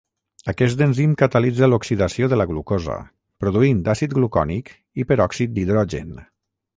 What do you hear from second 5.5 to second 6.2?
d'hidrogen.